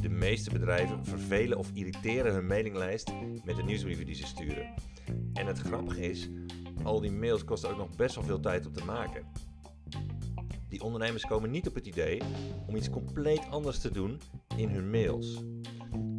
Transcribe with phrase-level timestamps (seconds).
[0.00, 3.12] De meeste bedrijven vervelen of irriteren hun mailinglijst
[3.44, 4.74] met de nieuwsbrieven die ze sturen.
[5.32, 6.28] En het grappige is,
[6.82, 9.22] al die mails kosten ook nog best wel veel tijd om te maken.
[10.68, 12.20] Die ondernemers komen niet op het idee
[12.66, 14.20] om iets compleet anders te doen
[14.56, 15.42] in hun mails.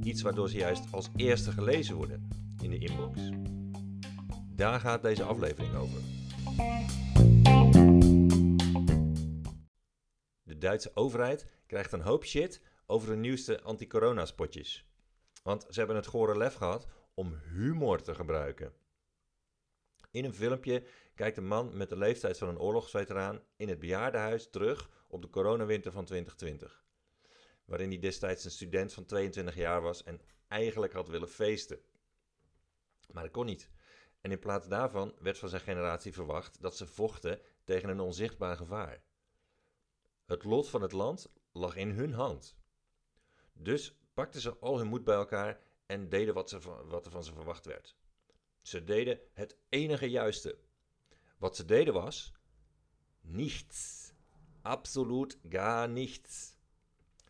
[0.04, 2.27] Iets waardoor ze juist als eerste gelezen worden
[2.61, 3.20] in de inbox.
[4.55, 6.00] Daar gaat deze aflevering over.
[10.57, 14.85] De Duitse overheid krijgt een hoop shit over de nieuwste anti-corona-spotjes.
[15.43, 18.73] Want ze hebben het gore lef gehad om humor te gebruiken.
[20.11, 20.83] In een filmpje
[21.16, 25.30] kijkt een man met de leeftijd van een oorlogsveteraan in het bejaardenhuis terug op de
[25.30, 26.85] coronawinter van 2020.
[27.66, 31.80] Waarin hij destijds een student van 22 jaar was en eigenlijk had willen feesten.
[33.11, 33.69] Maar dat kon niet.
[34.21, 38.58] En in plaats daarvan werd van zijn generatie verwacht dat ze vochten tegen een onzichtbaar
[38.58, 39.05] gevaar.
[40.27, 42.56] Het lot van het land lag in hun hand.
[43.53, 47.23] Dus pakten ze al hun moed bij elkaar en deden wat, ze, wat er van
[47.23, 47.95] ze verwacht werd.
[48.61, 50.58] Ze deden het enige juiste.
[51.38, 52.33] Wat ze deden was
[53.22, 54.11] niets.
[54.61, 56.55] Absoluut gar niets.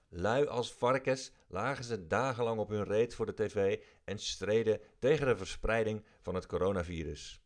[0.10, 5.28] Lui als varkens lagen ze dagenlang op hun reet voor de tv en streden tegen
[5.28, 7.42] de verspreiding van het coronavirus.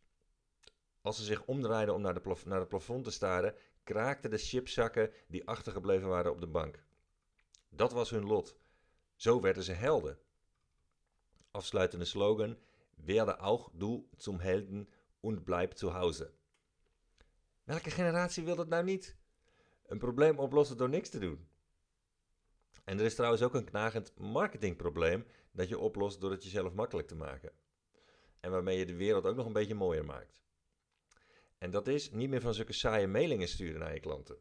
[1.02, 5.11] Als ze zich omdraaiden om naar, de naar het plafond te staren, kraakten de chipzakken
[5.27, 6.83] die achtergebleven waren op de bank.
[7.69, 8.57] Dat was hun lot.
[9.15, 10.19] Zo werden ze helden.
[11.51, 12.57] Afsluitende slogan:
[12.95, 16.33] Werde auch du zum Helden und bleib zu Hause.
[17.63, 19.15] Welke generatie wil dat nou niet?
[19.85, 21.47] Een probleem oplossen door niks te doen.
[22.83, 27.07] En er is trouwens ook een knagend marketingprobleem dat je oplost door het jezelf makkelijk
[27.07, 27.51] te maken.
[28.39, 30.41] En waarmee je de wereld ook nog een beetje mooier maakt.
[31.61, 34.37] En dat is niet meer van zulke saaie mailingen sturen naar je klanten.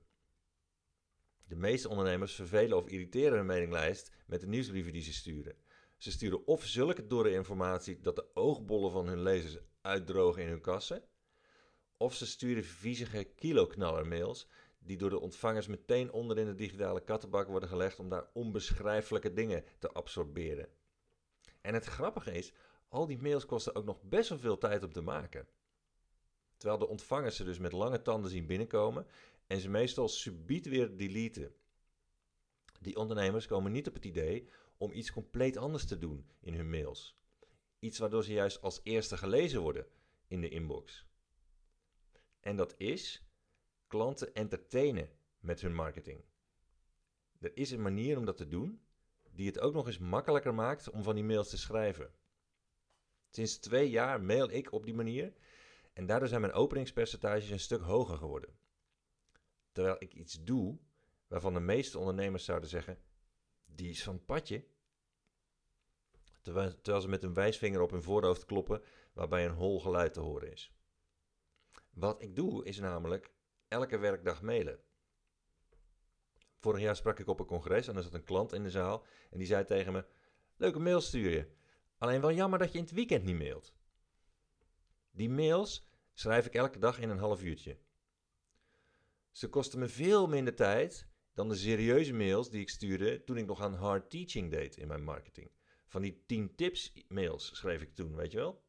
[1.45, 5.57] De meeste ondernemers vervelen of irriteren hun mailinglijst met de nieuwsbrieven die ze sturen.
[5.97, 10.61] Ze sturen of zulke dorre informatie dat de oogbollen van hun lezers uitdrogen in hun
[10.61, 11.05] kassen,
[11.97, 14.49] of ze sturen viezige kiloknaller mails
[14.79, 19.33] die door de ontvangers meteen onder in de digitale kattenbak worden gelegd om daar onbeschrijfelijke
[19.33, 20.69] dingen te absorberen.
[21.61, 22.53] En het grappige is,
[22.89, 25.49] al die mails kosten ook nog best wel veel tijd om te maken.
[26.61, 29.07] Terwijl de ontvangers ze dus met lange tanden zien binnenkomen
[29.47, 31.55] en ze meestal subiet weer deleten.
[32.81, 36.71] Die ondernemers komen niet op het idee om iets compleet anders te doen in hun
[36.71, 37.19] mails.
[37.79, 39.87] Iets waardoor ze juist als eerste gelezen worden
[40.27, 41.07] in de inbox.
[42.41, 43.23] En dat is
[43.87, 46.25] klanten entertainen met hun marketing.
[47.39, 48.81] Er is een manier om dat te doen
[49.31, 52.15] die het ook nog eens makkelijker maakt om van die mails te schrijven.
[53.31, 55.33] Sinds twee jaar mail ik op die manier
[55.93, 58.59] en daardoor zijn mijn openingspercentages een stuk hoger geworden.
[59.73, 60.79] Terwijl ik iets doe
[61.27, 62.99] waarvan de meeste ondernemers zouden zeggen:
[63.65, 64.67] die is van het padje.
[66.43, 70.53] Terwijl, ze met een wijsvinger op hun voorhoofd kloppen waarbij een hol geluid te horen
[70.53, 70.73] is.
[71.91, 73.33] Wat ik doe is namelijk
[73.69, 74.81] elke werkdag mailen.
[76.59, 79.05] Vorig jaar sprak ik op een congres en er zat een klant in de zaal
[79.31, 80.05] en die zei tegen me:
[80.57, 81.51] Leuke mail stuur je.
[81.99, 83.75] Alleen wel jammer dat je in het weekend niet mailt.
[85.21, 87.79] Die mails schrijf ik elke dag in een half uurtje.
[89.31, 93.47] Ze kosten me veel minder tijd dan de serieuze mails die ik stuurde toen ik
[93.47, 95.51] nog aan hard teaching deed in mijn marketing.
[95.87, 98.63] Van die 10 tips mails schreef ik toen, weet je wel?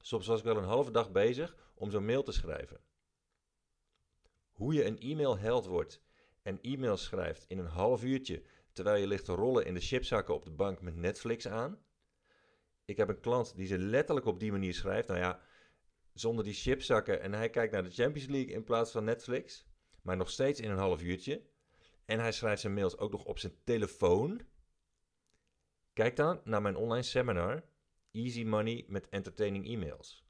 [0.00, 2.80] Soms was ik wel een halve dag bezig om zo'n mail te schrijven.
[4.50, 6.02] Hoe je een e-mail held wordt
[6.42, 8.42] en e-mails schrijft in een half uurtje
[8.72, 11.78] terwijl je ligt te rollen in de chipzakken op de bank met Netflix aan.
[12.84, 15.08] Ik heb een klant die ze letterlijk op die manier schrijft.
[15.08, 15.40] Nou ja,
[16.12, 19.66] zonder die chipzakken en hij kijkt naar de Champions League in plaats van Netflix.
[20.02, 21.42] Maar nog steeds in een half uurtje.
[22.04, 24.40] En hij schrijft zijn mails ook nog op zijn telefoon.
[25.92, 27.64] Kijk dan naar mijn online seminar
[28.10, 30.24] Easy Money met Entertaining E-mails.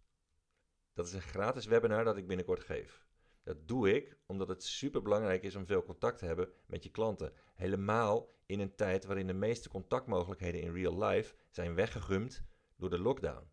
[0.93, 3.07] Dat is een gratis webinar dat ik binnenkort geef.
[3.43, 6.91] Dat doe ik omdat het super belangrijk is om veel contact te hebben met je
[6.91, 7.33] klanten.
[7.55, 12.45] Helemaal in een tijd waarin de meeste contactmogelijkheden in real life zijn weggegumd
[12.77, 13.51] door de lockdown.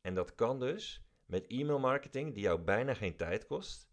[0.00, 3.88] En dat kan dus met e-mail marketing die jou bijna geen tijd kost